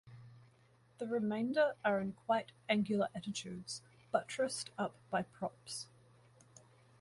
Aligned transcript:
The 0.97 1.05
remainder 1.05 1.75
are 1.85 1.99
in 2.01 2.13
quite 2.13 2.53
angular 2.67 3.09
attitudes, 3.13 3.83
buttressed 4.11 4.71
up 4.75 4.95
by 5.11 5.21
props. 5.21 5.89